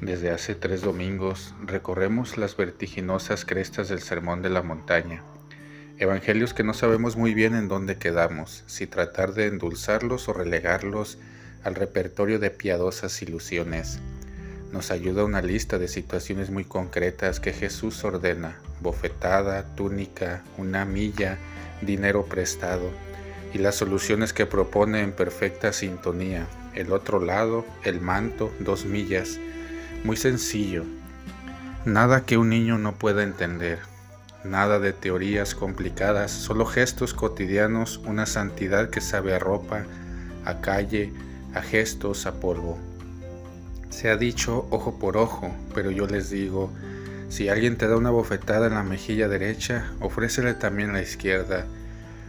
Desde 0.00 0.30
hace 0.30 0.54
tres 0.54 0.82
domingos 0.82 1.54
recorremos 1.64 2.36
las 2.36 2.54
vertiginosas 2.54 3.46
crestas 3.46 3.88
del 3.88 4.00
Sermón 4.00 4.42
de 4.42 4.50
la 4.50 4.60
Montaña, 4.60 5.22
evangelios 5.96 6.52
que 6.52 6.62
no 6.62 6.74
sabemos 6.74 7.16
muy 7.16 7.32
bien 7.32 7.54
en 7.54 7.66
dónde 7.68 7.96
quedamos, 7.96 8.62
si 8.66 8.86
tratar 8.86 9.32
de 9.32 9.46
endulzarlos 9.46 10.28
o 10.28 10.34
relegarlos 10.34 11.16
al 11.64 11.74
repertorio 11.74 12.38
de 12.38 12.50
piadosas 12.50 13.22
ilusiones. 13.22 13.98
Nos 14.70 14.90
ayuda 14.90 15.24
una 15.24 15.40
lista 15.40 15.78
de 15.78 15.88
situaciones 15.88 16.50
muy 16.50 16.66
concretas 16.66 17.40
que 17.40 17.54
Jesús 17.54 18.04
ordena, 18.04 18.58
bofetada, 18.82 19.74
túnica, 19.76 20.44
una 20.58 20.84
milla, 20.84 21.38
dinero 21.80 22.26
prestado, 22.26 22.90
y 23.54 23.58
las 23.58 23.76
soluciones 23.76 24.34
que 24.34 24.44
propone 24.44 25.00
en 25.00 25.12
perfecta 25.12 25.72
sintonía, 25.72 26.46
el 26.74 26.92
otro 26.92 27.18
lado, 27.18 27.64
el 27.82 28.02
manto, 28.02 28.52
dos 28.60 28.84
millas, 28.84 29.40
muy 30.04 30.16
sencillo, 30.16 30.84
nada 31.84 32.24
que 32.24 32.38
un 32.38 32.48
niño 32.48 32.78
no 32.78 32.94
pueda 32.96 33.22
entender, 33.22 33.80
nada 34.44 34.78
de 34.78 34.92
teorías 34.92 35.54
complicadas, 35.54 36.30
solo 36.30 36.66
gestos 36.66 37.14
cotidianos, 37.14 37.98
una 38.04 38.26
santidad 38.26 38.90
que 38.90 39.00
sabe 39.00 39.34
a 39.34 39.38
ropa, 39.38 39.84
a 40.44 40.60
calle, 40.60 41.12
a 41.54 41.62
gestos, 41.62 42.26
a 42.26 42.40
polvo. 42.40 42.78
Se 43.90 44.10
ha 44.10 44.16
dicho 44.16 44.66
ojo 44.70 44.98
por 44.98 45.16
ojo, 45.16 45.54
pero 45.74 45.90
yo 45.90 46.06
les 46.06 46.30
digo, 46.30 46.70
si 47.28 47.48
alguien 47.48 47.76
te 47.76 47.88
da 47.88 47.96
una 47.96 48.10
bofetada 48.10 48.68
en 48.68 48.74
la 48.74 48.82
mejilla 48.82 49.28
derecha, 49.28 49.90
ofrécele 50.00 50.54
también 50.54 50.92
la 50.92 51.02
izquierda. 51.02 51.66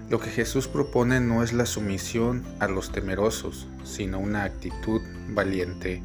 Lo 0.10 0.20
que 0.20 0.30
Jesús 0.30 0.68
propone 0.68 1.20
no 1.20 1.44
es 1.44 1.54
la 1.54 1.66
sumisión 1.66 2.44
a 2.60 2.68
los 2.68 2.92
temerosos, 2.92 3.68
sino 3.84 4.20
una 4.20 4.44
actitud 4.44 5.02
valiente. 5.30 6.02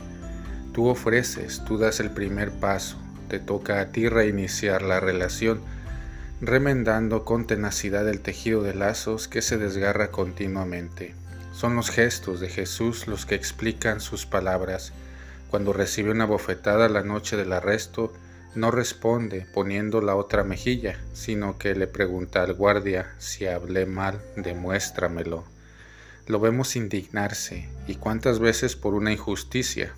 Tú 0.73 0.89
ofreces, 0.89 1.63
tú 1.67 1.77
das 1.77 2.01
el 2.01 2.11
primer 2.11 2.51
paso, 2.51 2.97
te 3.29 3.39
toca 3.39 3.81
a 3.81 3.93
ti 3.93 4.09
reiniciar 4.09 4.81
la 4.81 5.01
relación, 5.01 5.61
remendando 6.41 7.25
con 7.25 7.47
tenacidad 7.47 8.09
el 8.09 8.21
tejido 8.21 8.63
de 8.63 8.75
lazos 8.75 9.29
que 9.29 9.43
se 9.43 9.59
desgarra 9.59 10.11
continuamente. 10.11 11.15
Son 11.53 11.77
los 11.77 11.91
gestos 11.91 12.41
de 12.41 12.49
Jesús 12.49 13.07
los 13.07 13.27
que 13.27 13.35
explican 13.35 14.01
sus 14.01 14.25
palabras. 14.25 14.93
Cuando 15.51 15.75
recibe 15.75 16.11
una 16.11 16.25
bofetada 16.25 16.89
la 16.89 17.03
noche 17.03 17.37
del 17.37 17.53
arresto, 17.53 18.13
no 18.55 18.71
responde 18.71 19.47
poniendo 19.53 20.01
la 20.01 20.17
otra 20.17 20.43
mejilla, 20.43 20.99
sino 21.13 21.59
que 21.59 21.75
le 21.75 21.87
pregunta 21.87 22.43
al 22.43 22.55
guardia, 22.55 23.13
si 23.19 23.47
hablé 23.47 23.85
mal, 23.85 24.21
demuéstramelo. 24.37 25.45
Lo 26.27 26.41
vemos 26.41 26.77
indignarse, 26.77 27.69
y 27.87 27.97
cuántas 27.97 28.39
veces 28.39 28.77
por 28.77 28.95
una 28.95 29.13
injusticia, 29.13 29.93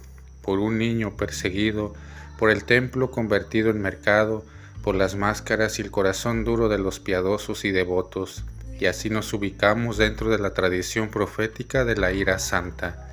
por 0.45 0.59
un 0.59 0.79
niño 0.79 1.17
perseguido, 1.17 1.95
por 2.39 2.51
el 2.51 2.65
templo 2.65 3.11
convertido 3.11 3.71
en 3.71 3.81
mercado, 3.81 4.45
por 4.83 4.95
las 4.95 5.17
máscaras 5.17 5.79
y 5.79 5.83
el 5.83 5.91
corazón 5.91 6.45
duro 6.45 6.69
de 6.69 6.79
los 6.79 7.01
piadosos 7.01 7.65
y 7.65 7.71
devotos, 7.71 8.45
y 8.79 8.87
así 8.87 9.09
nos 9.09 9.33
ubicamos 9.33 9.97
dentro 9.97 10.31
de 10.31 10.39
la 10.39 10.53
tradición 10.53 11.09
profética 11.09 11.85
de 11.85 11.97
la 11.97 12.13
ira 12.13 12.39
santa. 12.39 13.09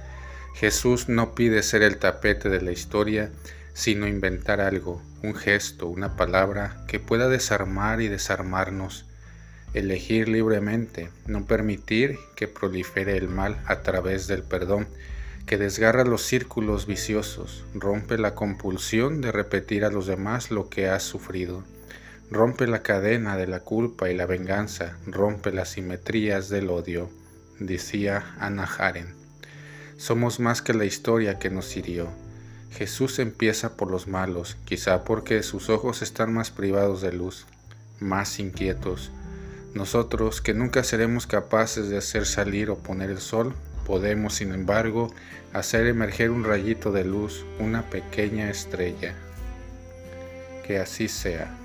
Jesús 0.55 1.07
no 1.07 1.33
pide 1.33 1.63
ser 1.63 1.81
el 1.81 1.97
tapete 1.97 2.49
de 2.49 2.61
la 2.61 2.71
historia, 2.71 3.31
sino 3.73 4.07
inventar 4.07 4.59
algo, 4.59 5.01
un 5.23 5.33
gesto, 5.33 5.87
una 5.87 6.17
palabra 6.17 6.83
que 6.87 6.99
pueda 6.99 7.29
desarmar 7.29 8.01
y 8.01 8.09
desarmarnos, 8.09 9.05
elegir 9.73 10.27
libremente, 10.27 11.09
no 11.25 11.45
permitir 11.45 12.17
que 12.35 12.47
prolifere 12.47 13.15
el 13.15 13.29
mal 13.29 13.61
a 13.65 13.81
través 13.81 14.27
del 14.27 14.43
perdón, 14.43 14.87
que 15.45 15.57
desgarra 15.57 16.03
los 16.03 16.23
círculos 16.23 16.85
viciosos, 16.85 17.65
rompe 17.73 18.17
la 18.17 18.35
compulsión 18.35 19.21
de 19.21 19.31
repetir 19.31 19.85
a 19.85 19.89
los 19.89 20.07
demás 20.07 20.51
lo 20.51 20.69
que 20.69 20.87
has 20.87 21.03
sufrido, 21.03 21.63
rompe 22.29 22.67
la 22.67 22.83
cadena 22.83 23.37
de 23.37 23.47
la 23.47 23.61
culpa 23.61 24.09
y 24.09 24.15
la 24.15 24.25
venganza, 24.25 24.97
rompe 25.05 25.51
las 25.51 25.69
simetrías 25.69 26.49
del 26.49 26.69
odio, 26.69 27.09
decía 27.59 28.35
Ana 28.39 28.63
Haren. 28.63 29.15
Somos 29.97 30.39
más 30.39 30.61
que 30.61 30.73
la 30.73 30.85
historia 30.85 31.37
que 31.39 31.49
nos 31.49 31.75
hirió 31.77 32.09
Jesús 32.71 33.19
empieza 33.19 33.75
por 33.75 33.91
los 33.91 34.07
malos, 34.07 34.57
quizá 34.63 35.03
porque 35.03 35.43
sus 35.43 35.69
ojos 35.69 36.01
están 36.01 36.33
más 36.33 36.51
privados 36.51 37.01
de 37.01 37.11
luz, 37.11 37.45
más 37.99 38.39
inquietos. 38.39 39.11
Nosotros, 39.73 40.41
que 40.41 40.53
nunca 40.53 40.83
seremos 40.83 41.27
capaces 41.27 41.89
de 41.89 41.97
hacer 41.97 42.25
salir 42.25 42.69
o 42.69 42.77
poner 42.77 43.09
el 43.09 43.19
sol, 43.19 43.53
podemos, 43.85 44.35
sin 44.35 44.53
embargo, 44.53 45.13
hacer 45.53 45.87
emerger 45.87 46.31
un 46.31 46.43
rayito 46.43 46.91
de 46.91 47.05
luz, 47.05 47.45
una 47.59 47.89
pequeña 47.89 48.49
estrella. 48.49 49.15
Que 50.65 50.79
así 50.79 51.07
sea. 51.07 51.60